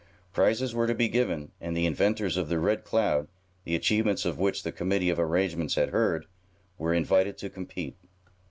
Prizes 0.33 0.73
were 0.73 0.87
to 0.87 0.95
be 0.95 1.07
given, 1.07 1.51
and 1.61 1.77
the 1.77 1.85
inventors 1.85 2.35
of 2.35 2.49
the 2.49 2.57
Red 2.57 2.83
Cloud, 2.83 3.27
the 3.65 3.75
achievements 3.75 4.25
of 4.25 4.39
which 4.39 4.63
the 4.63 4.71
committee 4.71 5.11
of 5.11 5.19
arrangements 5.19 5.75
had 5.75 5.89
heard, 5.89 6.25
were 6.79 6.91
invited 6.95 7.37
to 7.37 7.51
compete. 7.51 7.95